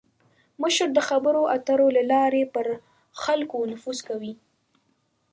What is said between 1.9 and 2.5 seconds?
له لارې